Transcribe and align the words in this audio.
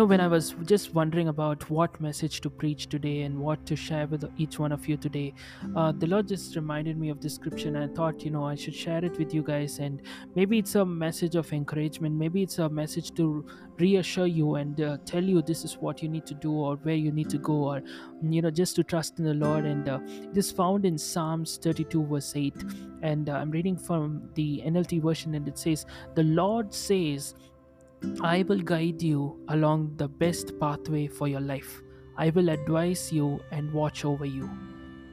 Know, 0.00 0.06
when 0.06 0.20
I 0.20 0.28
was 0.28 0.54
just 0.64 0.94
wondering 0.94 1.28
about 1.28 1.68
what 1.68 2.00
message 2.00 2.40
to 2.40 2.48
preach 2.48 2.88
today 2.88 3.20
and 3.22 3.38
what 3.38 3.66
to 3.66 3.76
share 3.76 4.06
with 4.06 4.24
each 4.38 4.58
one 4.58 4.72
of 4.72 4.88
you 4.88 4.96
today, 4.96 5.34
uh, 5.76 5.92
the 5.92 6.06
Lord 6.06 6.26
just 6.26 6.56
reminded 6.56 6.96
me 6.96 7.10
of 7.10 7.20
this 7.20 7.34
scripture, 7.34 7.68
and 7.68 7.76
I 7.76 7.86
thought, 7.88 8.22
you 8.22 8.30
know, 8.30 8.44
I 8.46 8.54
should 8.54 8.74
share 8.74 9.04
it 9.04 9.18
with 9.18 9.34
you 9.34 9.42
guys. 9.42 9.78
And 9.78 10.00
maybe 10.34 10.58
it's 10.58 10.74
a 10.74 10.86
message 10.86 11.34
of 11.34 11.52
encouragement, 11.52 12.14
maybe 12.14 12.42
it's 12.42 12.58
a 12.58 12.68
message 12.70 13.12
to 13.16 13.44
reassure 13.78 14.26
you 14.26 14.54
and 14.54 14.80
uh, 14.80 14.96
tell 15.04 15.22
you 15.22 15.42
this 15.42 15.64
is 15.66 15.74
what 15.74 16.02
you 16.02 16.08
need 16.08 16.24
to 16.26 16.34
do 16.34 16.50
or 16.50 16.76
where 16.76 16.94
you 16.94 17.12
need 17.12 17.28
to 17.28 17.38
go, 17.38 17.52
or, 17.52 17.82
you 18.22 18.40
know, 18.40 18.50
just 18.50 18.76
to 18.76 18.82
trust 18.82 19.18
in 19.18 19.26
the 19.26 19.34
Lord. 19.34 19.66
And 19.66 19.86
uh, 19.86 19.98
it 20.30 20.38
is 20.38 20.50
found 20.50 20.86
in 20.86 20.96
Psalms 20.96 21.58
32, 21.62 22.06
verse 22.06 22.32
8. 22.34 22.54
And 23.02 23.28
uh, 23.28 23.34
I'm 23.34 23.50
reading 23.50 23.76
from 23.76 24.30
the 24.34 24.62
NLT 24.64 25.02
version, 25.02 25.34
and 25.34 25.46
it 25.46 25.58
says, 25.58 25.84
The 26.14 26.22
Lord 26.22 26.72
says, 26.72 27.34
I 28.22 28.42
will 28.44 28.60
guide 28.60 29.02
you 29.02 29.44
along 29.48 29.96
the 29.96 30.08
best 30.08 30.58
pathway 30.58 31.06
for 31.06 31.28
your 31.28 31.40
life. 31.40 31.82
I 32.16 32.30
will 32.30 32.48
advise 32.48 33.12
you 33.12 33.40
and 33.50 33.72
watch 33.72 34.04
over 34.04 34.24
you. 34.24 34.48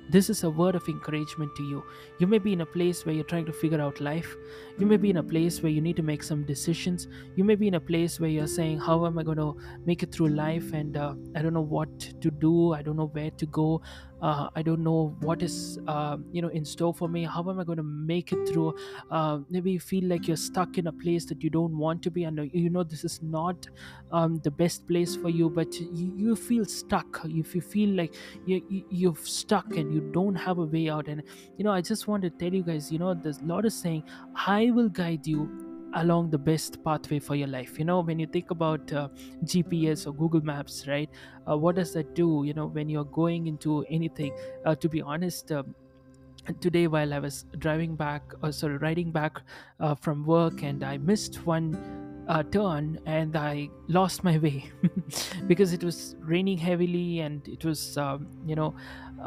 This 0.09 0.29
is 0.29 0.45
a 0.45 0.49
word 0.49 0.75
of 0.75 0.87
encouragement 0.87 1.53
to 1.57 1.63
you. 1.63 1.83
You 2.17 2.27
may 2.27 2.37
be 2.37 2.53
in 2.53 2.61
a 2.61 2.65
place 2.65 3.05
where 3.05 3.13
you're 3.13 3.25
trying 3.25 3.45
to 3.45 3.51
figure 3.51 3.81
out 3.81 3.99
life. 3.99 4.33
You 4.79 4.85
may 4.85 4.95
be 4.95 5.09
in 5.09 5.17
a 5.17 5.23
place 5.23 5.61
where 5.61 5.71
you 5.71 5.81
need 5.81 5.97
to 5.97 6.03
make 6.03 6.23
some 6.23 6.45
decisions. 6.45 7.09
You 7.35 7.43
may 7.43 7.55
be 7.55 7.67
in 7.67 7.73
a 7.73 7.81
place 7.81 8.17
where 8.17 8.29
you're 8.29 8.47
saying, 8.47 8.79
How 8.79 9.05
am 9.05 9.19
I 9.19 9.23
going 9.23 9.37
to 9.37 9.57
make 9.85 10.03
it 10.03 10.13
through 10.13 10.29
life? 10.29 10.71
And 10.71 10.95
uh, 10.95 11.15
I 11.35 11.41
don't 11.41 11.53
know 11.53 11.59
what 11.59 11.99
to 11.99 12.31
do. 12.31 12.71
I 12.71 12.83
don't 12.83 12.95
know 12.95 13.07
where 13.07 13.31
to 13.31 13.45
go. 13.47 13.81
Uh, 14.21 14.49
I 14.55 14.61
don't 14.61 14.83
know 14.83 15.15
what 15.21 15.43
is 15.43 15.79
uh, 15.87 16.17
you 16.31 16.41
know 16.41 16.47
in 16.49 16.65
store 16.65 16.93
for 16.93 17.07
me. 17.07 17.23
How 17.23 17.47
am 17.49 17.59
I 17.59 17.63
going 17.63 17.77
to 17.77 17.83
make 17.83 18.31
it 18.31 18.47
through? 18.49 18.75
Uh, 19.11 19.39
maybe 19.49 19.71
you 19.71 19.79
feel 19.79 20.05
like 20.05 20.27
you're 20.27 20.37
stuck 20.37 20.77
in 20.77 20.87
a 20.87 20.91
place 20.91 21.25
that 21.25 21.43
you 21.43 21.49
don't 21.49 21.77
want 21.77 22.01
to 22.03 22.11
be, 22.11 22.23
and 22.23 22.39
uh, 22.39 22.43
you 22.51 22.69
know 22.69 22.83
this 22.83 23.03
is 23.03 23.21
not 23.21 23.67
um, 24.11 24.39
the 24.43 24.51
best 24.51 24.87
place 24.87 25.15
for 25.15 25.29
you. 25.29 25.49
But 25.49 25.79
you, 25.79 26.13
you 26.15 26.35
feel 26.35 26.65
stuck. 26.65 27.21
If 27.25 27.53
you 27.53 27.61
feel 27.61 27.89
like 27.89 28.15
you, 28.45 28.61
you 28.69 28.85
you're 28.89 29.15
stuck 29.15 29.75
and 29.75 29.93
you 29.93 30.01
don't 30.11 30.35
have 30.35 30.57
a 30.57 30.65
way 30.65 30.89
out, 30.89 31.07
and 31.07 31.23
you 31.57 31.63
know 31.63 31.71
I 31.71 31.81
just 31.81 32.07
want 32.07 32.23
to 32.23 32.29
tell 32.29 32.53
you 32.53 32.63
guys, 32.63 32.91
you 32.91 32.99
know 32.99 33.13
the 33.13 33.37
Lord 33.43 33.65
is 33.65 33.75
saying, 33.75 34.03
I 34.35 34.71
will 34.71 34.89
guide 34.89 35.27
you 35.27 35.66
along 36.01 36.29
the 36.29 36.37
best 36.37 36.83
pathway 36.83 37.19
for 37.19 37.35
your 37.35 37.47
life. 37.47 37.77
You 37.79 37.85
know 37.85 37.99
when 38.01 38.19
you 38.19 38.27
think 38.27 38.51
about 38.51 38.91
uh, 38.93 39.09
gps 39.43 40.07
or 40.07 40.13
google 40.13 40.41
maps 40.41 40.87
right 40.87 41.09
uh, 41.49 41.57
what 41.57 41.75
does 41.75 41.93
that 41.93 42.13
do 42.15 42.43
you 42.45 42.53
know 42.53 42.67
when 42.67 42.89
you're 42.89 43.11
going 43.23 43.47
into 43.47 43.83
anything? 43.89 44.33
Uh, 44.65 44.75
to 44.75 44.89
be 44.89 45.01
honest 45.01 45.51
um, 45.51 45.75
today 46.61 46.87
while 46.87 47.13
i 47.13 47.19
was 47.19 47.45
driving 47.59 47.95
back 47.95 48.33
or 48.41 48.51
sorry 48.51 48.77
riding 48.77 49.11
back 49.11 49.41
uh, 49.79 49.95
from 49.95 50.25
work 50.25 50.63
and 50.63 50.83
i 50.83 50.97
missed 50.97 51.45
one 51.45 51.73
uh, 52.27 52.43
turn 52.43 52.99
and 53.05 53.35
I 53.35 53.69
lost 53.87 54.23
my 54.23 54.37
way 54.45 54.69
because 55.47 55.73
it 55.73 55.83
was 55.83 56.15
raining 56.19 56.57
heavily 56.57 57.21
and 57.21 57.47
it 57.47 57.63
was, 57.63 57.97
um, 57.97 58.27
you 58.45 58.55
know, 58.55 58.75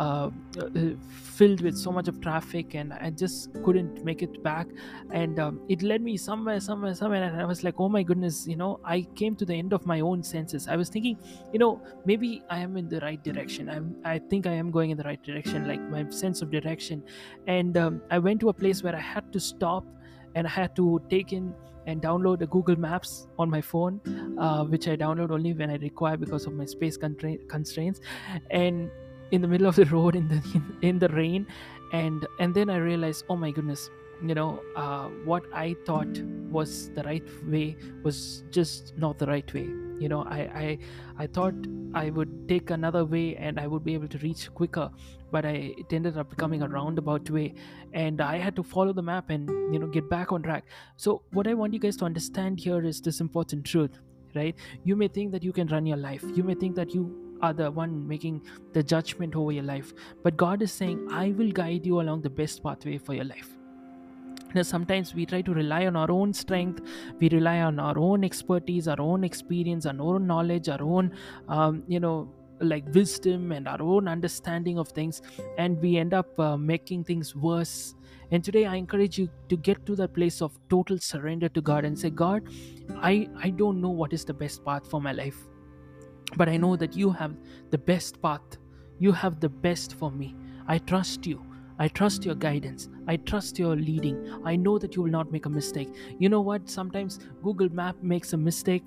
uh, 0.00 0.30
uh, 0.58 0.70
filled 1.10 1.60
with 1.60 1.76
so 1.76 1.92
much 1.92 2.08
of 2.08 2.22
traffic 2.22 2.74
and 2.74 2.94
I 2.94 3.10
just 3.10 3.52
couldn't 3.62 4.02
make 4.02 4.22
it 4.22 4.42
back. 4.42 4.66
And 5.10 5.38
um, 5.38 5.60
it 5.68 5.82
led 5.82 6.00
me 6.00 6.16
somewhere, 6.16 6.58
somewhere, 6.58 6.94
somewhere. 6.94 7.22
And 7.22 7.38
I 7.38 7.44
was 7.44 7.62
like, 7.62 7.74
oh 7.78 7.90
my 7.90 8.02
goodness, 8.02 8.46
you 8.48 8.56
know, 8.56 8.80
I 8.82 9.02
came 9.14 9.36
to 9.36 9.44
the 9.44 9.54
end 9.54 9.74
of 9.74 9.84
my 9.84 10.00
own 10.00 10.22
senses. 10.22 10.68
I 10.68 10.76
was 10.76 10.88
thinking, 10.88 11.18
you 11.52 11.58
know, 11.58 11.82
maybe 12.06 12.42
I 12.48 12.60
am 12.60 12.78
in 12.78 12.88
the 12.88 13.00
right 13.00 13.22
direction. 13.22 13.68
I'm, 13.68 13.94
I 14.02 14.18
think 14.18 14.46
I 14.46 14.52
am 14.52 14.70
going 14.70 14.88
in 14.88 14.96
the 14.96 15.04
right 15.04 15.22
direction, 15.22 15.68
like 15.68 15.82
my 15.82 16.08
sense 16.08 16.40
of 16.40 16.50
direction. 16.50 17.02
And 17.46 17.76
um, 17.76 18.00
I 18.10 18.18
went 18.18 18.40
to 18.40 18.48
a 18.48 18.54
place 18.54 18.82
where 18.82 18.96
I 18.96 19.00
had 19.00 19.30
to 19.34 19.38
stop 19.38 19.84
and 20.34 20.46
I 20.46 20.50
had 20.50 20.74
to 20.76 21.02
take 21.10 21.34
in 21.34 21.52
and 21.86 22.00
download 22.00 22.38
the 22.38 22.46
Google 22.46 22.76
Maps 22.76 23.26
on 23.38 23.50
my 23.50 23.60
phone, 23.60 24.00
uh, 24.38 24.64
which 24.64 24.88
I 24.88 24.96
download 24.96 25.30
only 25.30 25.52
when 25.52 25.68
I 25.68 25.76
require 25.76 26.16
because 26.16 26.46
of 26.46 26.54
my 26.54 26.64
space 26.64 26.96
constraints. 26.96 28.00
And 28.50 28.90
in 29.30 29.42
the 29.42 29.48
middle 29.48 29.66
of 29.66 29.76
the 29.76 29.86
road 29.86 30.16
in 30.16 30.28
the 30.28 30.62
in 30.82 30.98
the 30.98 31.08
rain, 31.08 31.46
and 31.92 32.26
and 32.38 32.54
then 32.54 32.70
I 32.70 32.76
realized, 32.76 33.24
oh 33.28 33.36
my 33.36 33.50
goodness, 33.50 33.90
you 34.22 34.34
know 34.34 34.62
uh, 34.76 35.08
what 35.24 35.44
i 35.52 35.74
thought 35.86 36.20
was 36.50 36.90
the 36.90 37.02
right 37.04 37.24
way 37.46 37.76
was 38.02 38.44
just 38.50 38.92
not 38.96 39.18
the 39.18 39.26
right 39.26 39.52
way. 39.54 39.68
You 40.00 40.08
know 40.08 40.22
I, 40.22 40.38
I 40.38 40.78
i 41.18 41.26
thought 41.26 41.54
i 41.94 42.08
would 42.08 42.48
take 42.48 42.70
another 42.70 43.04
way 43.04 43.36
and 43.36 43.60
i 43.60 43.66
would 43.66 43.84
be 43.84 43.92
able 43.92 44.08
to 44.08 44.18
reach 44.18 44.52
quicker 44.54 44.90
but 45.30 45.44
i 45.44 45.74
it 45.76 45.92
ended 45.92 46.16
up 46.16 46.30
becoming 46.30 46.62
a 46.62 46.68
roundabout 46.68 47.28
way 47.28 47.54
and 47.92 48.22
i 48.22 48.38
had 48.38 48.56
to 48.56 48.62
follow 48.62 48.94
the 48.94 49.02
map 49.02 49.28
and 49.28 49.50
you 49.74 49.78
know 49.78 49.86
get 49.86 50.08
back 50.08 50.32
on 50.32 50.42
track. 50.42 50.64
So 50.96 51.22
what 51.32 51.46
i 51.46 51.52
want 51.52 51.74
you 51.74 51.80
guys 51.80 51.98
to 51.98 52.06
understand 52.06 52.60
here 52.60 52.82
is 52.82 53.00
this 53.02 53.20
important 53.20 53.66
truth 53.66 54.00
right? 54.34 54.54
You 54.84 54.94
may 54.96 55.08
think 55.08 55.32
that 55.32 55.42
you 55.42 55.52
can 55.52 55.66
run 55.66 55.86
your 55.86 55.96
life. 55.96 56.24
You 56.34 56.44
may 56.44 56.54
think 56.54 56.76
that 56.76 56.94
you 56.94 57.29
are 57.42 57.52
the 57.52 57.70
one 57.70 58.06
making 58.06 58.42
the 58.72 58.82
judgment 58.82 59.34
over 59.36 59.52
your 59.52 59.64
life. 59.64 59.92
But 60.22 60.36
god 60.36 60.62
is 60.62 60.72
saying 60.72 61.06
i 61.10 61.30
will 61.32 61.50
guide 61.50 61.86
you 61.86 62.00
along 62.00 62.22
the 62.22 62.30
best 62.30 62.62
pathway 62.62 62.98
for 62.98 63.14
your 63.14 63.24
life. 63.24 63.56
Now, 64.52 64.62
sometimes 64.62 65.14
we 65.14 65.26
try 65.26 65.42
to 65.42 65.54
rely 65.54 65.86
on 65.86 65.94
our 65.94 66.10
own 66.10 66.32
strength. 66.32 66.80
We 67.20 67.28
rely 67.28 67.60
on 67.60 67.78
our 67.78 67.96
own 67.96 68.24
expertise 68.24 68.88
our 68.88 69.00
own 69.00 69.22
experience 69.24 69.86
our 69.86 70.00
own 70.00 70.26
knowledge 70.26 70.68
our 70.68 70.82
own 70.82 71.12
um, 71.48 71.84
you 71.86 72.00
know 72.00 72.34
like 72.60 72.84
wisdom 72.94 73.52
and 73.52 73.66
our 73.66 73.80
own 73.80 74.08
understanding 74.08 74.78
of 74.78 74.88
things. 74.88 75.22
And 75.56 75.80
we 75.80 75.96
end 75.96 76.14
up 76.14 76.38
uh, 76.38 76.56
making 76.56 77.04
things 77.04 77.34
worse. 77.34 77.94
And 78.32 78.44
today 78.44 78.64
i 78.66 78.76
encourage 78.76 79.18
you 79.18 79.28
to 79.48 79.56
get 79.56 79.84
to 79.86 79.96
that 79.96 80.14
place 80.14 80.40
of 80.40 80.56
total 80.68 80.98
surrender 80.98 81.48
to 81.48 81.60
god 81.60 81.84
and 81.84 81.98
say 81.98 82.10
god 82.10 82.44
i 82.98 83.28
i 83.36 83.50
don't 83.50 83.80
know 83.80 83.90
what 83.90 84.12
is 84.12 84.24
the 84.24 84.32
best 84.32 84.64
path 84.64 84.88
for 84.88 85.00
my 85.00 85.10
life 85.10 85.40
but 86.36 86.48
i 86.48 86.56
know 86.56 86.76
that 86.76 86.96
you 86.96 87.10
have 87.10 87.34
the 87.70 87.78
best 87.78 88.20
path 88.22 88.58
you 88.98 89.12
have 89.12 89.40
the 89.40 89.48
best 89.48 89.94
for 89.94 90.10
me 90.10 90.34
i 90.68 90.78
trust 90.78 91.26
you 91.26 91.44
I 91.80 91.88
trust 91.88 92.26
your 92.26 92.34
guidance. 92.34 92.90
I 93.08 93.16
trust 93.16 93.58
your 93.58 93.74
leading. 93.74 94.38
I 94.44 94.54
know 94.54 94.78
that 94.78 94.94
you 94.94 95.02
will 95.02 95.10
not 95.10 95.32
make 95.32 95.46
a 95.46 95.48
mistake. 95.48 95.88
You 96.18 96.28
know 96.28 96.42
what? 96.42 96.68
Sometimes 96.68 97.18
Google 97.42 97.70
Map 97.70 97.96
makes 98.02 98.34
a 98.34 98.36
mistake 98.36 98.84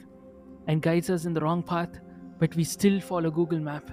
and 0.68 0.80
guides 0.80 1.10
us 1.10 1.26
in 1.26 1.34
the 1.34 1.42
wrong 1.42 1.64
path, 1.64 1.90
but 2.38 2.56
we 2.56 2.64
still 2.64 3.02
follow 3.02 3.32
Google 3.32 3.60
Map. 3.60 3.90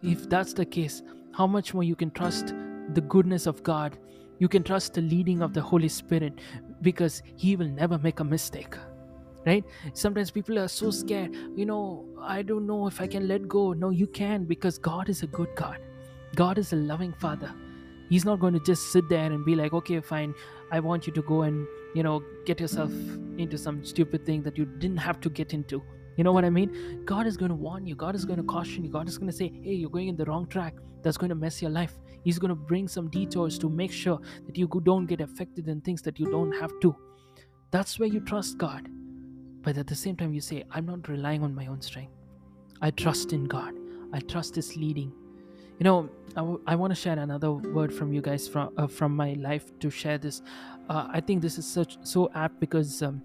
If 0.00 0.28
that's 0.28 0.52
the 0.52 0.64
case, 0.64 1.02
how 1.32 1.48
much 1.48 1.74
more 1.74 1.82
you 1.82 1.96
can 1.96 2.12
trust 2.12 2.54
the 2.92 3.00
goodness 3.00 3.46
of 3.46 3.64
God? 3.64 3.98
You 4.38 4.46
can 4.46 4.62
trust 4.62 4.94
the 4.94 5.00
leading 5.00 5.42
of 5.42 5.52
the 5.52 5.60
Holy 5.60 5.88
Spirit 5.88 6.34
because 6.82 7.20
He 7.34 7.56
will 7.56 7.68
never 7.68 7.98
make 7.98 8.20
a 8.20 8.24
mistake 8.24 8.76
right? 9.46 9.64
Sometimes 9.92 10.30
people 10.30 10.58
are 10.58 10.68
so 10.68 10.90
scared. 10.90 11.34
You 11.56 11.66
know 11.66 12.06
i 12.20 12.40
don't 12.40 12.66
know 12.66 12.86
if 12.86 13.00
i 13.00 13.06
can 13.06 13.28
let 13.28 13.48
go. 13.48 13.72
No 13.72 13.90
you 13.90 14.06
can 14.06 14.44
because 14.44 14.78
god 14.78 15.08
is 15.08 15.22
a 15.22 15.26
good 15.26 15.54
god. 15.54 15.78
God 16.34 16.58
is 16.58 16.72
a 16.72 16.76
loving 16.76 17.12
father. 17.12 17.52
He's 18.08 18.24
not 18.24 18.40
going 18.40 18.54
to 18.54 18.60
just 18.60 18.92
sit 18.92 19.08
there 19.08 19.32
and 19.32 19.44
be 19.44 19.54
like 19.54 19.72
okay 19.72 20.00
fine. 20.00 20.34
I 20.70 20.80
want 20.80 21.06
you 21.06 21.12
to 21.12 21.22
go 21.22 21.42
and 21.42 21.66
you 21.94 22.02
know 22.02 22.22
get 22.46 22.60
yourself 22.60 22.92
into 23.38 23.58
some 23.58 23.84
stupid 23.84 24.26
thing 24.26 24.42
that 24.42 24.58
you 24.58 24.64
didn't 24.64 24.98
have 25.08 25.20
to 25.20 25.30
get 25.30 25.52
into. 25.52 25.82
You 26.16 26.22
know 26.22 26.32
what 26.32 26.44
i 26.44 26.50
mean? 26.50 27.04
God 27.04 27.26
is 27.26 27.36
going 27.36 27.48
to 27.50 27.56
warn 27.56 27.86
you. 27.86 27.94
God 27.96 28.14
is 28.14 28.24
going 28.24 28.38
to 28.38 28.44
caution 28.44 28.84
you. 28.84 28.90
God 28.90 29.08
is 29.08 29.18
going 29.18 29.30
to 29.30 29.36
say 29.36 29.52
hey 29.62 29.74
you're 29.74 29.90
going 29.90 30.08
in 30.08 30.16
the 30.16 30.24
wrong 30.24 30.46
track. 30.46 30.74
That's 31.02 31.18
going 31.18 31.30
to 31.30 31.34
mess 31.34 31.60
your 31.60 31.70
life. 31.70 31.98
He's 32.22 32.38
going 32.38 32.48
to 32.48 32.54
bring 32.54 32.88
some 32.88 33.08
detours 33.10 33.58
to 33.58 33.68
make 33.68 33.92
sure 33.92 34.18
that 34.46 34.56
you 34.56 34.66
don't 34.84 35.06
get 35.06 35.20
affected 35.20 35.68
in 35.68 35.82
things 35.82 36.00
that 36.02 36.18
you 36.18 36.30
don't 36.30 36.52
have 36.52 36.72
to. 36.80 36.96
That's 37.70 37.98
where 37.98 38.08
you 38.08 38.20
trust 38.20 38.56
god 38.56 38.88
but 39.64 39.76
at 39.78 39.86
the 39.86 39.94
same 39.94 40.16
time 40.16 40.32
you 40.32 40.40
say 40.40 40.62
i'm 40.70 40.86
not 40.86 41.08
relying 41.08 41.42
on 41.42 41.54
my 41.54 41.66
own 41.66 41.80
strength. 41.80 42.12
I 42.82 42.90
trust 42.90 43.32
in 43.32 43.44
god. 43.44 43.74
I 44.12 44.20
trust 44.20 44.56
his 44.56 44.76
leading. 44.76 45.12
You 45.78 45.84
know 45.84 46.10
I, 46.32 46.40
w- 46.40 46.60
I 46.66 46.74
want 46.76 46.90
to 46.90 46.94
share 46.94 47.18
another 47.18 47.52
word 47.52 47.92
from 47.92 48.12
you 48.12 48.20
guys 48.20 48.46
from 48.46 48.72
uh, 48.76 48.86
from 48.86 49.16
my 49.16 49.32
life 49.34 49.66
to 49.80 49.90
share 49.90 50.18
this. 50.18 50.42
Uh, 50.88 51.06
i 51.18 51.20
think 51.20 51.40
this 51.40 51.56
is 51.58 51.66
such 51.66 51.96
so 52.02 52.30
apt 52.34 52.60
because 52.60 53.02
um, 53.02 53.22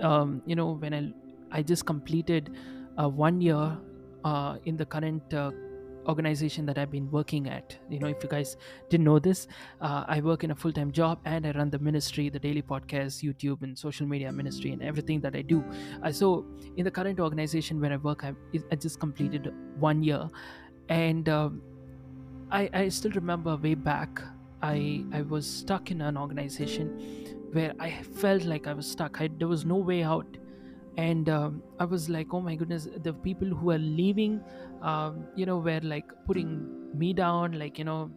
um, 0.00 0.40
you 0.46 0.54
know 0.54 0.68
when 0.84 0.94
i 0.94 1.00
i 1.58 1.62
just 1.62 1.84
completed 1.84 2.54
uh, 3.00 3.08
one 3.08 3.40
year 3.40 3.76
uh, 4.24 4.56
in 4.64 4.76
the 4.76 4.86
current 4.86 5.34
uh, 5.34 5.50
organization 6.10 6.66
that 6.66 6.76
I've 6.78 6.90
been 6.90 7.10
working 7.10 7.48
at. 7.48 7.76
You 7.88 8.00
know, 8.00 8.08
if 8.08 8.22
you 8.22 8.28
guys 8.28 8.56
didn't 8.90 9.04
know 9.04 9.18
this, 9.18 9.46
uh, 9.80 10.04
I 10.06 10.20
work 10.20 10.44
in 10.44 10.50
a 10.50 10.54
full 10.62 10.72
time 10.72 10.92
job 11.00 11.20
and 11.24 11.46
I 11.46 11.52
run 11.52 11.70
the 11.70 11.78
ministry, 11.78 12.28
the 12.28 12.42
daily 12.48 12.62
podcast, 12.62 13.22
YouTube, 13.28 13.62
and 13.62 13.78
social 13.86 14.06
media 14.06 14.32
ministry, 14.32 14.72
and 14.72 14.82
everything 14.82 15.20
that 15.20 15.34
I 15.34 15.42
do. 15.42 15.64
Uh, 16.02 16.12
so, 16.20 16.44
in 16.76 16.84
the 16.84 16.90
current 16.90 17.20
organization 17.20 17.80
where 17.80 17.92
I 17.92 17.96
work, 17.96 18.24
I, 18.24 18.34
I 18.72 18.76
just 18.76 19.00
completed 19.00 19.52
one 19.78 20.02
year, 20.02 20.28
and 20.88 21.28
um, 21.28 21.62
I, 22.50 22.68
I 22.72 22.88
still 22.88 23.12
remember 23.12 23.56
way 23.56 23.74
back. 23.74 24.22
I, 24.62 25.04
I 25.12 25.22
was 25.22 25.46
stuck 25.48 25.90
in 25.90 26.00
an 26.02 26.18
organization 26.18 26.88
where 27.52 27.72
I 27.80 27.90
felt 28.22 28.44
like 28.44 28.66
I 28.66 28.74
was 28.74 28.86
stuck. 28.86 29.20
I, 29.20 29.28
there 29.38 29.48
was 29.48 29.64
no 29.64 29.76
way 29.76 30.02
out 30.02 30.36
and 30.96 31.28
um, 31.28 31.62
i 31.78 31.84
was 31.84 32.08
like 32.08 32.32
oh 32.32 32.40
my 32.40 32.54
goodness 32.54 32.88
the 33.02 33.12
people 33.12 33.48
who 33.48 33.70
are 33.70 33.78
leaving 33.78 34.40
um, 34.82 35.24
you 35.36 35.46
know 35.46 35.58
were 35.58 35.80
like 35.82 36.12
putting 36.26 36.66
me 36.94 37.12
down 37.12 37.52
like 37.58 37.78
you 37.78 37.84
know 37.84 38.10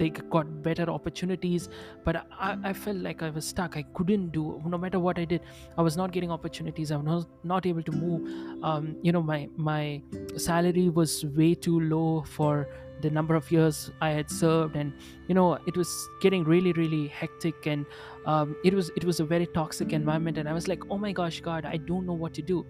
they 0.00 0.08
got 0.08 0.50
better 0.62 0.88
opportunities. 0.90 1.68
But 2.04 2.16
I, 2.48 2.56
I 2.70 2.72
felt 2.72 2.96
like 3.06 3.22
i 3.22 3.30
was 3.30 3.46
stuck. 3.54 3.76
I 3.76 3.82
couldn't 3.98 4.30
do 4.36 4.44
no 4.74 4.78
matter 4.84 5.00
what 5.06 5.18
i 5.22 5.24
did 5.32 5.42
i 5.78 5.82
was 5.88 5.96
not 6.02 6.12
getting 6.12 6.30
opportunities. 6.36 6.90
I 6.90 6.96
was 6.96 7.26
not, 7.44 7.66
able 7.66 7.82
to 7.88 7.92
move. 7.92 8.64
Um, 8.64 8.96
you 9.02 9.12
know 9.12 9.22
my 9.22 9.40
my 9.56 10.02
salary 10.36 10.88
was 11.00 11.24
way 11.40 11.54
too 11.54 11.80
low 11.80 12.22
for 12.36 12.68
the 13.02 13.10
number 13.10 13.34
of 13.34 13.50
years 13.50 13.90
I 14.00 14.10
had 14.10 14.30
served, 14.30 14.76
and 14.76 14.92
you 15.28 15.34
know, 15.34 15.58
it 15.66 15.76
was 15.76 16.08
getting 16.20 16.44
really, 16.44 16.72
really 16.72 17.08
hectic, 17.08 17.66
and 17.66 17.86
um, 18.26 18.56
it 18.64 18.74
was 18.74 18.90
it 18.96 19.04
was 19.04 19.20
a 19.20 19.24
very 19.24 19.46
toxic 19.46 19.92
environment. 19.92 20.38
And 20.38 20.48
I 20.48 20.52
was 20.52 20.68
like, 20.68 20.82
oh 20.90 20.98
my 20.98 21.12
gosh, 21.12 21.40
God, 21.40 21.64
I 21.64 21.76
don't 21.76 22.06
know 22.06 22.12
what 22.12 22.34
to 22.34 22.42
do. 22.42 22.66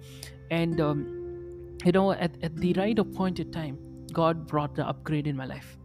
And 0.50 0.81
um, 0.81 1.79
you 1.85 1.93
know, 1.93 2.12
at, 2.12 2.37
at 2.43 2.56
the 2.56 2.73
right 2.75 2.99
appointed 2.99 3.53
time, 3.53 3.79
God 4.12 4.47
brought 4.47 4.75
the 4.75 4.87
upgrade 4.87 5.27
in 5.27 5.37
my 5.37 5.47
life, 5.47 5.77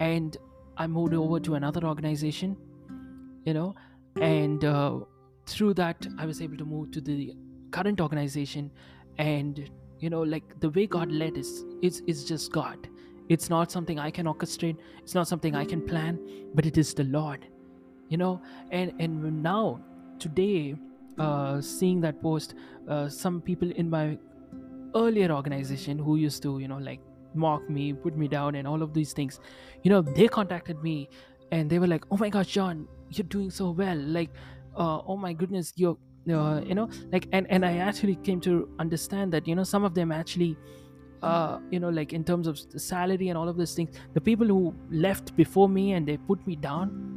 and 0.00 0.36
I 0.76 0.86
moved 0.86 1.14
over 1.14 1.40
to 1.40 1.54
another 1.54 1.84
organization, 1.84 2.56
you 3.44 3.54
know, 3.54 3.74
and 4.20 4.64
uh, 4.64 5.00
through 5.46 5.74
that, 5.74 6.06
I 6.18 6.26
was 6.26 6.40
able 6.40 6.56
to 6.56 6.64
move 6.64 6.90
to 6.92 7.00
the 7.00 7.34
current 7.70 8.00
organization, 8.00 8.70
and 9.18 9.70
you 9.98 10.10
know, 10.10 10.22
like 10.22 10.58
the 10.60 10.70
way 10.70 10.86
God 10.86 11.12
led 11.12 11.36
is 11.36 11.64
is 11.82 12.02
is 12.06 12.24
just 12.24 12.52
God 12.52 12.88
it's 13.28 13.48
not 13.50 13.70
something 13.70 13.98
I 13.98 14.10
can 14.10 14.26
orchestrate, 14.26 14.76
it's 15.02 15.14
not 15.14 15.28
something 15.28 15.54
I 15.54 15.64
can 15.64 15.80
plan, 15.82 16.18
but 16.54 16.66
it 16.66 16.78
is 16.78 16.94
the 16.94 17.04
Lord. 17.04 17.46
You 18.08 18.18
know, 18.18 18.42
and 18.70 18.92
and 18.98 19.42
now 19.42 19.80
today, 20.18 20.74
uh, 21.18 21.60
seeing 21.60 22.00
that 22.02 22.20
post, 22.22 22.54
uh, 22.88 23.08
some 23.08 23.40
people 23.40 23.70
in 23.70 23.88
my 23.88 24.18
earlier 24.94 25.30
organization 25.32 25.98
who 25.98 26.16
used 26.16 26.42
to, 26.42 26.58
you 26.58 26.68
know, 26.68 26.78
like 26.78 27.00
mock 27.34 27.68
me, 27.70 27.92
put 27.92 28.16
me 28.16 28.28
down, 28.28 28.54
and 28.54 28.68
all 28.68 28.82
of 28.82 28.92
these 28.92 29.12
things, 29.12 29.40
you 29.82 29.90
know, 29.90 30.02
they 30.02 30.28
contacted 30.28 30.82
me 30.82 31.08
and 31.50 31.70
they 31.70 31.78
were 31.78 31.86
like, 31.86 32.04
"Oh 32.10 32.16
my 32.16 32.28
gosh, 32.28 32.48
John, 32.48 32.86
you're 33.10 33.24
doing 33.26 33.50
so 33.50 33.70
well! 33.70 33.96
Like, 33.96 34.30
uh, 34.76 35.00
oh 35.06 35.16
my 35.16 35.32
goodness, 35.32 35.72
you're." 35.76 35.96
Uh, 36.30 36.60
you 36.64 36.72
know 36.72 36.88
like 37.10 37.26
and 37.32 37.50
and 37.50 37.66
i 37.66 37.78
actually 37.78 38.14
came 38.14 38.40
to 38.40 38.68
understand 38.78 39.32
that 39.32 39.44
you 39.44 39.56
know 39.56 39.64
some 39.64 39.82
of 39.82 39.92
them 39.92 40.12
actually 40.12 40.56
uh, 41.22 41.58
you 41.70 41.78
know 41.78 41.88
like 41.88 42.12
in 42.12 42.24
terms 42.24 42.46
of 42.46 42.58
salary 42.76 43.28
and 43.28 43.38
all 43.38 43.48
of 43.48 43.56
those 43.56 43.74
things 43.74 43.90
the 44.14 44.20
people 44.20 44.46
who 44.46 44.74
left 44.90 45.34
before 45.36 45.68
me 45.68 45.92
and 45.92 46.06
they 46.06 46.16
put 46.16 46.44
me 46.46 46.56
down 46.56 47.12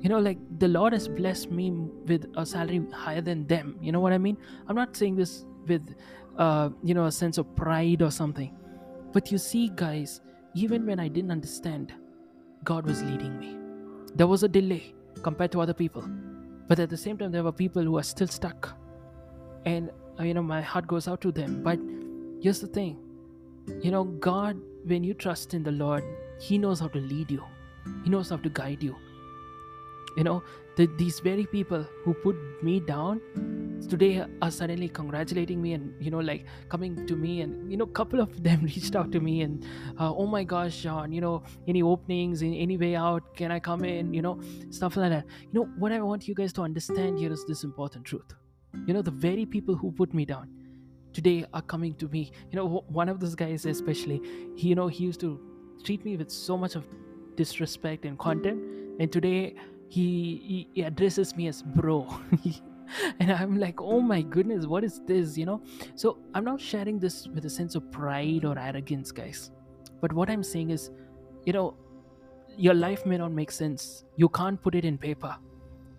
you 0.00 0.08
know 0.08 0.18
like 0.18 0.38
the 0.58 0.68
lord 0.68 0.92
has 0.92 1.06
blessed 1.06 1.50
me 1.50 1.70
with 2.06 2.26
a 2.36 2.44
salary 2.44 2.82
higher 2.92 3.20
than 3.20 3.46
them. 3.46 3.76
You 3.80 3.92
know 3.92 4.00
what 4.00 4.12
i 4.12 4.18
mean? 4.18 4.36
I'm 4.68 4.76
not 4.76 4.96
saying 4.96 5.16
this 5.16 5.44
with 5.66 5.94
uh, 6.38 6.70
you 6.82 6.94
know 6.94 7.04
a 7.04 7.12
sense 7.12 7.38
of 7.38 7.54
pride 7.54 8.02
or 8.02 8.10
something. 8.10 8.56
But 9.12 9.30
you 9.30 9.38
see 9.38 9.70
guys 9.74 10.20
even 10.54 10.86
when 10.86 10.98
i 10.98 11.08
didn't 11.08 11.30
understand 11.30 11.94
god 12.64 12.86
was 12.86 13.02
leading 13.02 13.38
me. 13.38 13.56
There 14.14 14.26
was 14.26 14.42
a 14.42 14.48
delay 14.48 14.94
compared 15.22 15.52
to 15.52 15.60
other 15.60 15.74
people. 15.74 16.04
But 16.68 16.78
at 16.78 16.90
the 16.90 16.96
same 16.96 17.18
time 17.18 17.30
there 17.32 17.44
were 17.44 17.52
people 17.52 17.82
who 17.82 17.96
are 17.98 18.02
still 18.02 18.26
stuck. 18.26 18.76
And 19.66 19.90
uh, 20.18 20.24
you 20.24 20.34
know 20.34 20.42
my 20.42 20.60
heart 20.62 20.86
goes 20.86 21.06
out 21.06 21.20
to 21.20 21.32
them. 21.32 21.62
But 21.62 21.78
here's 22.40 22.60
the 22.60 22.66
thing 22.66 22.98
you 23.80 23.90
know, 23.90 24.04
God, 24.04 24.60
when 24.84 25.04
you 25.04 25.14
trust 25.14 25.54
in 25.54 25.62
the 25.62 25.72
Lord, 25.72 26.04
He 26.38 26.58
knows 26.58 26.80
how 26.80 26.88
to 26.88 26.98
lead 26.98 27.30
you, 27.30 27.44
He 28.04 28.10
knows 28.10 28.30
how 28.30 28.36
to 28.36 28.48
guide 28.48 28.82
you. 28.82 28.96
You 30.16 30.24
know, 30.24 30.42
the, 30.76 30.86
these 30.98 31.20
very 31.20 31.46
people 31.46 31.86
who 32.04 32.14
put 32.14 32.36
me 32.62 32.80
down 32.80 33.20
today 33.88 34.24
are 34.40 34.50
suddenly 34.50 34.88
congratulating 34.88 35.60
me 35.60 35.72
and 35.74 35.92
you 36.00 36.10
know 36.10 36.20
like 36.20 36.46
coming 36.68 37.06
to 37.06 37.16
me 37.16 37.40
and 37.40 37.70
you 37.70 37.76
know 37.76 37.86
couple 37.86 38.20
of 38.20 38.42
them 38.42 38.62
reached 38.74 38.96
out 38.96 39.10
to 39.12 39.20
me 39.20 39.42
and 39.42 39.64
uh, 39.98 40.14
oh 40.14 40.26
my 40.26 40.44
gosh 40.44 40.82
john 40.82 41.12
you 41.12 41.20
know 41.20 41.42
any 41.66 41.82
openings 41.82 42.42
in 42.42 42.54
any 42.54 42.76
way 42.76 42.94
out? 42.94 43.34
Can 43.36 43.50
i 43.50 43.58
come 43.58 43.84
in? 43.84 44.14
You 44.14 44.22
know 44.22 44.40
stuff 44.70 44.96
like 44.96 45.10
that. 45.10 45.26
You 45.52 45.60
know 45.60 45.68
what 45.78 45.92
i 45.92 46.00
want 46.00 46.28
you 46.28 46.34
guys 46.34 46.52
to 46.54 46.62
understand 46.62 47.18
here 47.18 47.32
is 47.32 47.44
this 47.44 47.64
important 47.64 48.04
truth. 48.04 48.34
You 48.86 48.94
know 48.94 49.02
the 49.02 49.10
very 49.10 49.44
people 49.44 49.74
who 49.74 49.92
put 49.92 50.14
me 50.14 50.24
down 50.24 50.48
today 51.12 51.44
are 51.52 51.62
coming 51.62 51.94
to 51.94 52.08
me. 52.08 52.32
You 52.50 52.56
know 52.56 52.84
one 52.88 53.08
of 53.08 53.20
those 53.20 53.34
guys 53.34 53.66
especially 53.66 54.20
he 54.56 54.68
you 54.68 54.74
know 54.74 54.88
he 54.88 55.04
used 55.04 55.20
to 55.20 55.40
treat 55.84 56.04
me 56.04 56.16
with 56.16 56.30
so 56.30 56.56
much 56.56 56.74
of 56.74 56.84
disrespect 57.36 58.04
and 58.04 58.18
contempt. 58.18 58.64
And 59.00 59.10
today 59.10 59.54
he, 59.88 60.68
he 60.74 60.82
addresses 60.82 61.36
me 61.36 61.48
as 61.48 61.62
bro. 61.62 62.06
And 63.20 63.32
i'm 63.32 63.58
like 63.58 63.80
oh 63.80 64.00
my 64.00 64.20
goodness 64.20 64.66
what 64.66 64.84
is 64.84 65.00
this? 65.06 65.38
You 65.38 65.46
know? 65.46 65.62
So 65.94 66.18
i'm 66.34 66.44
not 66.44 66.60
sharing 66.60 66.98
this 66.98 67.26
with 67.28 67.46
a 67.46 67.50
sense 67.50 67.74
of 67.74 67.90
pride 67.90 68.44
or 68.44 68.58
arrogance 68.58 69.12
guys. 69.12 69.50
But 70.00 70.12
what 70.12 70.28
i'm 70.28 70.42
saying 70.42 70.70
is 70.70 70.90
you 71.46 71.52
know 71.52 71.74
your 72.56 72.74
life 72.74 73.06
may 73.06 73.16
not 73.16 73.32
make 73.32 73.50
sense. 73.50 74.04
You 74.16 74.28
can't 74.28 74.62
put 74.62 74.74
it 74.74 74.84
in 74.84 74.98
paper. 74.98 75.34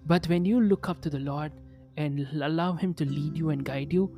But 0.06 0.28
when 0.28 0.46
you 0.46 0.62
look 0.62 0.88
up 0.88 1.02
to 1.02 1.10
the 1.10 1.20
lord 1.20 1.52
and 1.98 2.28
allow 2.42 2.74
him 2.74 2.94
to 2.96 3.06
lead 3.06 3.38
you 3.38 3.50
and 3.50 3.64
guide 3.64 3.94
you 3.94 4.12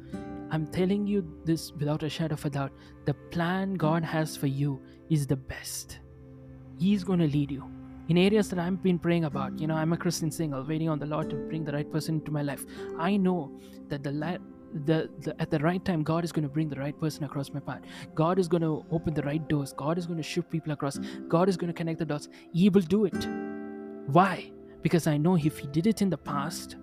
I'm 0.51 0.67
telling 0.67 1.07
you 1.07 1.25
this 1.43 1.71
without 1.73 2.03
a 2.03 2.09
shadow 2.09 2.33
of 2.33 2.45
a 2.45 2.49
doubt. 2.49 2.71
The 3.05 3.13
plan 3.31 3.73
God 3.73 4.03
has 4.03 4.37
for 4.37 4.47
you 4.47 4.81
is 5.09 5.27
the 5.27 5.35
best. 5.35 5.99
He's 6.77 7.03
going 7.03 7.19
to 7.19 7.27
lead 7.27 7.51
you 7.51 7.63
in 8.09 8.17
areas 8.17 8.49
that 8.49 8.59
I've 8.59 8.81
been 8.83 8.99
praying 8.99 9.25
about. 9.25 9.59
You 9.59 9.67
know, 9.67 9.75
I'm 9.75 9.93
a 9.93 9.97
Christian 9.97 10.29
single, 10.29 10.63
waiting 10.63 10.89
on 10.89 10.99
the 10.99 11.05
Lord 11.05 11.29
to 11.31 11.35
bring 11.35 11.65
the 11.65 11.71
right 11.71 11.89
person 11.91 12.15
into 12.15 12.31
my 12.31 12.41
life. 12.41 12.65
I 12.97 13.17
know 13.17 13.59
that 13.89 14.03
the, 14.03 14.11
la- 14.11 14.37
the, 14.85 15.09
the 15.21 15.35
at 15.41 15.49
the 15.49 15.59
right 15.59 15.83
time, 15.83 16.03
God 16.03 16.23
is 16.23 16.31
going 16.31 16.43
to 16.43 16.49
bring 16.49 16.69
the 16.69 16.75
right 16.75 16.99
person 16.99 17.23
across 17.23 17.51
my 17.51 17.59
path. 17.59 17.81
God 18.13 18.37
is 18.37 18.47
going 18.47 18.61
to 18.61 18.85
open 18.91 19.13
the 19.13 19.23
right 19.23 19.47
doors. 19.47 19.73
God 19.73 19.97
is 19.97 20.05
going 20.05 20.17
to 20.17 20.23
shift 20.23 20.49
people 20.51 20.73
across. 20.73 20.99
God 21.27 21.49
is 21.49 21.57
going 21.57 21.71
to 21.71 21.73
connect 21.73 21.99
the 21.99 22.05
dots. 22.05 22.29
He 22.53 22.69
will 22.69 22.81
do 22.81 23.05
it. 23.05 23.27
Why? 24.07 24.51
Because 24.81 25.07
I 25.07 25.17
know 25.17 25.35
if 25.35 25.57
He 25.57 25.67
did 25.67 25.87
it 25.87 26.01
in 26.01 26.09
the 26.09 26.17
past, 26.17 26.75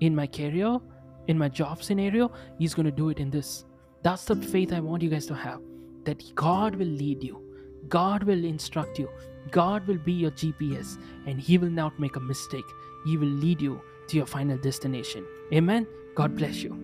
in 0.00 0.14
my 0.14 0.26
career, 0.26 0.78
in 1.28 1.38
my 1.38 1.48
job 1.48 1.82
scenario, 1.82 2.30
He's 2.58 2.74
going 2.74 2.86
to 2.86 2.92
do 2.92 3.08
it 3.10 3.20
in 3.20 3.30
this. 3.30 3.64
That's 4.02 4.24
the 4.24 4.36
faith 4.36 4.72
I 4.72 4.80
want 4.80 5.02
you 5.02 5.10
guys 5.10 5.26
to 5.26 5.34
have 5.34 5.60
that 6.04 6.34
God 6.34 6.76
will 6.76 6.86
lead 6.86 7.22
you, 7.22 7.42
God 7.88 8.22
will 8.24 8.44
instruct 8.44 8.98
you, 8.98 9.08
God 9.50 9.86
will 9.86 9.98
be 9.98 10.12
your 10.12 10.30
GPS, 10.32 10.98
and 11.26 11.40
He 11.40 11.58
will 11.58 11.70
not 11.70 11.98
make 11.98 12.16
a 12.16 12.20
mistake. 12.20 12.64
He 13.06 13.16
will 13.16 13.28
lead 13.28 13.60
you 13.60 13.80
to 14.08 14.16
your 14.16 14.26
final 14.26 14.58
destination. 14.58 15.24
Amen. 15.52 15.86
God 16.14 16.36
bless 16.36 16.62
you. 16.62 16.83